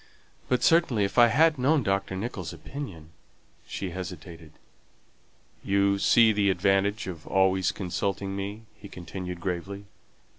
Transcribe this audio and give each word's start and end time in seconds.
"But, 0.49 0.63
certainly, 0.63 1.03
if 1.03 1.19
I 1.19 1.27
had 1.27 1.59
known 1.59 1.83
Dr. 1.83 2.15
Nicholls' 2.15 2.53
opinion" 2.53 3.11
she 3.67 3.91
hesitated. 3.91 4.53
"You 5.63 5.99
see 5.99 6.31
the 6.31 6.49
advantage 6.49 7.05
of 7.05 7.27
always 7.27 7.71
consulting 7.71 8.35
me," 8.35 8.63
he 8.73 8.89
continued 8.89 9.39
gravely. 9.39 9.85